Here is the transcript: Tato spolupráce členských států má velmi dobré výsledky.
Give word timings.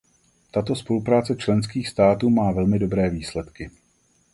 Tato 0.51 0.73
spolupráce 0.75 1.35
členských 1.35 1.87
států 1.89 2.29
má 2.29 2.51
velmi 2.51 2.79
dobré 2.79 3.09
výsledky. 3.09 3.71